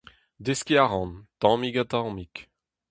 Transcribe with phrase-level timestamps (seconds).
[0.45, 2.35] Deskiñ a ran, tammig-ha-tammig!